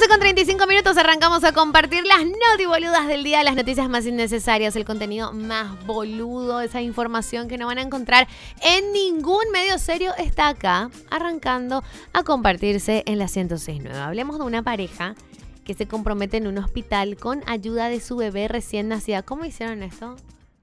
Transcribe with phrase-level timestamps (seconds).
[0.00, 2.24] Con 35 minutos arrancamos a compartir las
[2.66, 7.66] boludas del día, las noticias más innecesarias, el contenido más boludo, esa información que no
[7.66, 8.26] van a encontrar
[8.62, 13.98] en ningún medio serio está acá, arrancando a compartirse en la 1069.
[13.98, 15.14] Hablemos de una pareja
[15.62, 19.22] que se compromete en un hospital con ayuda de su bebé recién nacida.
[19.22, 20.16] ¿Cómo hicieron esto?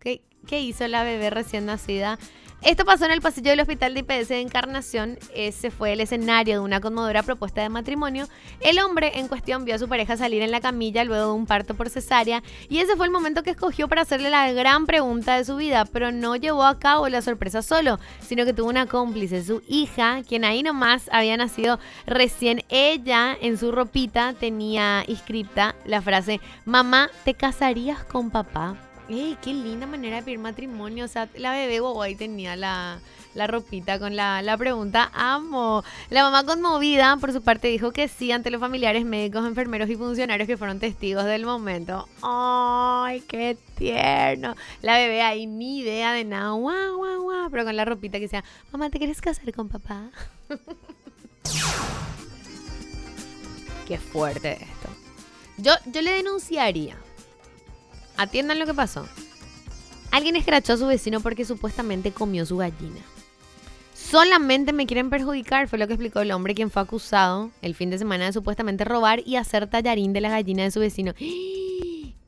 [0.00, 2.18] ¿Qué, qué hizo la bebé recién nacida?
[2.64, 5.18] Esto pasó en el pasillo del hospital de IPS de Encarnación.
[5.34, 8.28] Ese fue el escenario de una conmovedora propuesta de matrimonio.
[8.60, 11.46] El hombre en cuestión vio a su pareja salir en la camilla luego de un
[11.46, 15.36] parto por cesárea y ese fue el momento que escogió para hacerle la gran pregunta
[15.36, 18.86] de su vida, pero no llevó a cabo la sorpresa solo, sino que tuvo una
[18.86, 22.62] cómplice, su hija, quien ahí nomás había nacido recién.
[22.68, 28.76] Ella en su ropita tenía inscripta la frase, mamá, ¿te casarías con papá?
[29.08, 31.04] ¡Ey, qué linda manera de pedir matrimonio!
[31.04, 33.00] O sea, la bebé ahí tenía la,
[33.34, 35.10] la ropita con la, la, pregunta.
[35.12, 35.82] ¡Amo!
[36.08, 39.96] La mamá conmovida, por su parte, dijo que sí ante los familiares, médicos, enfermeros y
[39.96, 42.08] funcionarios que fueron testigos del momento.
[42.22, 44.54] ¡Ay, qué tierno!
[44.82, 46.52] La bebé ahí ni idea de nada.
[46.52, 47.50] ¡Guau, guau, guau!
[47.50, 50.10] Pero con la ropita que decía, mamá, ¿te quieres casar con papá?
[53.88, 54.88] qué fuerte esto.
[55.58, 56.96] Yo, yo le denunciaría
[58.22, 59.04] Atiendan lo que pasó.
[60.12, 63.00] Alguien escrachó a su vecino porque supuestamente comió su gallina.
[63.94, 67.90] Solamente me quieren perjudicar, fue lo que explicó el hombre quien fue acusado el fin
[67.90, 71.14] de semana de supuestamente robar y hacer tallarín de la gallina de su vecino.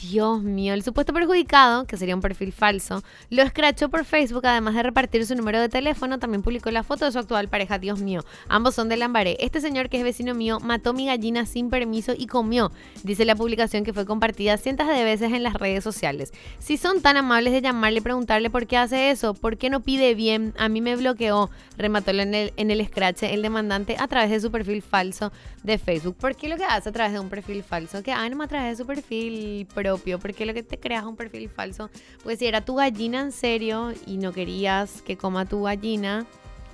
[0.00, 4.74] Dios mío, el supuesto perjudicado, que sería un perfil falso, lo escrachó por Facebook, además
[4.74, 8.00] de repartir su número de teléfono, también publicó la foto de su actual pareja, Dios
[8.00, 8.24] mío.
[8.48, 9.36] Ambos son de Lambaré.
[9.40, 12.72] Este señor, que es vecino mío, mató mi gallina sin permiso y comió,
[13.02, 16.32] dice la publicación que fue compartida cientos de veces en las redes sociales.
[16.58, 19.80] Si son tan amables de llamarle y preguntarle por qué hace eso, por qué no
[19.80, 24.08] pide bien, a mí me bloqueó, remató en el, en el scratch el demandante a
[24.08, 25.30] través de su perfil falso
[25.62, 26.16] de Facebook.
[26.16, 28.02] ¿Por qué lo que hace a través de un perfil falso?
[28.02, 29.66] Que hagan a través de su perfil
[29.98, 31.90] porque lo que te creas un perfil falso.
[32.22, 36.26] Pues si era tu gallina en serio y no querías que coma tu gallina.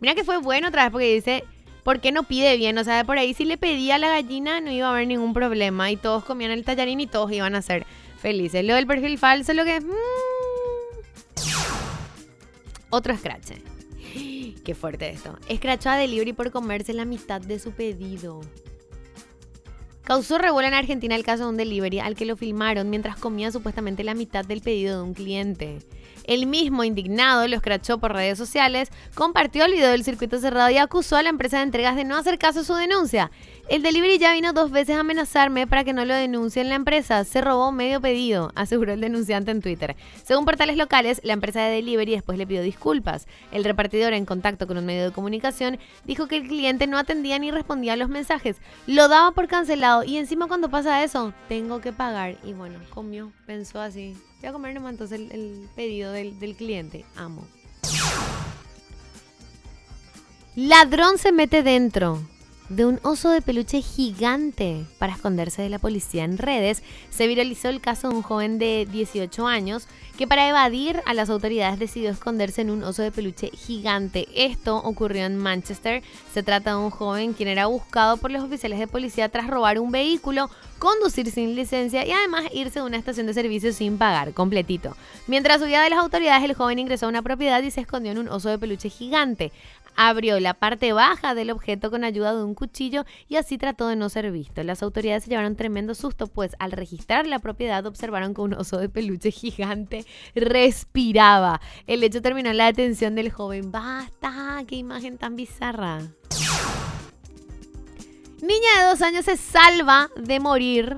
[0.00, 1.44] Mira que fue bueno otra vez porque dice,
[1.84, 2.78] ¿por qué no pide bien?
[2.78, 5.32] O sea, por ahí si le pedía a la gallina no iba a haber ningún
[5.34, 7.86] problema y todos comían el tallarín y todos iban a ser
[8.18, 8.64] felices.
[8.64, 9.84] Lo del perfil falso, lo que es...
[9.84, 9.92] Mmm,
[12.90, 13.52] otro scratch.
[14.64, 15.38] Qué fuerte esto.
[15.48, 18.42] Escrachó a Delivery por comerse la mitad de su pedido.
[20.04, 23.52] Causó revuelo en Argentina el caso de un delivery al que lo filmaron mientras comía
[23.52, 25.78] supuestamente la mitad del pedido de un cliente.
[26.24, 30.78] El mismo, indignado, lo escrachó por redes sociales, compartió el video del circuito cerrado y
[30.78, 33.30] acusó a la empresa de entregas de no hacer caso a su denuncia.
[33.68, 36.74] El delivery ya vino dos veces a amenazarme para que no lo denuncie en la
[36.74, 37.24] empresa.
[37.24, 39.96] Se robó medio pedido, aseguró el denunciante en Twitter.
[40.24, 43.26] Según portales locales, la empresa de delivery después le pidió disculpas.
[43.50, 47.38] El repartidor, en contacto con un medio de comunicación, dijo que el cliente no atendía
[47.38, 48.56] ni respondía a los mensajes.
[48.86, 52.38] Lo daba por cancelado y encima cuando pasa eso, tengo que pagar.
[52.42, 54.16] Y bueno, comió, pensó así.
[54.40, 57.04] Voy a comer nomás entonces el, pedido del, del cliente.
[57.16, 57.46] Amo.
[60.54, 62.20] Ladrón se mete dentro
[62.72, 67.68] de un oso de peluche gigante para esconderse de la policía en redes, se viralizó
[67.68, 69.86] el caso de un joven de 18 años
[70.16, 74.28] que para evadir a las autoridades decidió esconderse en un oso de peluche gigante.
[74.34, 76.02] Esto ocurrió en Manchester.
[76.32, 79.78] Se trata de un joven quien era buscado por los oficiales de policía tras robar
[79.78, 84.32] un vehículo, conducir sin licencia y además irse a una estación de servicio sin pagar,
[84.32, 84.96] completito.
[85.26, 88.18] Mientras huía de las autoridades, el joven ingresó a una propiedad y se escondió en
[88.18, 89.52] un oso de peluche gigante.
[89.96, 93.96] Abrió la parte baja del objeto con ayuda de un cuchillo y así trató de
[93.96, 94.62] no ser visto.
[94.62, 98.78] Las autoridades se llevaron tremendo susto, pues al registrar la propiedad observaron que un oso
[98.78, 100.04] de peluche gigante
[100.34, 101.60] respiraba.
[101.86, 103.70] El hecho terminó la detención del joven.
[103.70, 104.62] ¡Basta!
[104.66, 106.00] ¡Qué imagen tan bizarra!
[108.42, 110.96] Niña de dos años se salva de morir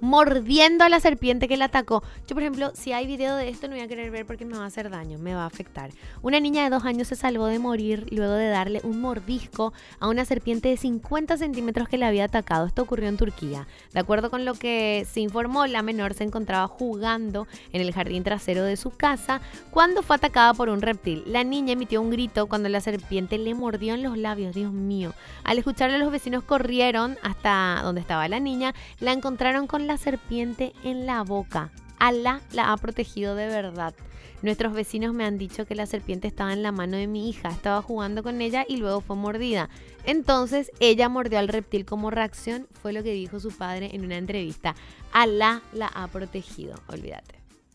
[0.00, 2.02] mordiendo a la serpiente que la atacó.
[2.26, 4.56] Yo, por ejemplo, si hay video de esto, no voy a querer ver porque me
[4.56, 5.90] va a hacer daño, me va a afectar.
[6.22, 10.08] Una niña de dos años se salvó de morir luego de darle un mordisco a
[10.08, 12.66] una serpiente de 50 centímetros que le había atacado.
[12.66, 13.66] Esto ocurrió en Turquía.
[13.92, 18.24] De acuerdo con lo que se informó, la menor se encontraba jugando en el jardín
[18.24, 19.40] trasero de su casa
[19.70, 21.24] cuando fue atacada por un reptil.
[21.26, 24.54] La niña emitió un grito cuando la serpiente le mordió en los labios.
[24.54, 25.14] Dios mío.
[25.44, 28.74] Al escucharle, los vecinos corrieron hasta donde estaba la niña.
[29.00, 31.70] La encontraron la serpiente en la boca.
[31.98, 33.94] Alá la ha protegido de verdad.
[34.42, 37.48] Nuestros vecinos me han dicho que la serpiente estaba en la mano de mi hija,
[37.48, 39.70] estaba jugando con ella y luego fue mordida.
[40.04, 44.18] Entonces ella mordió al reptil como reacción, fue lo que dijo su padre en una
[44.18, 44.74] entrevista.
[45.12, 47.35] Alá la ha protegido, olvídate.